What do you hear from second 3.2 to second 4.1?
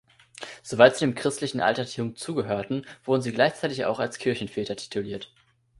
sie gleichzeitig auch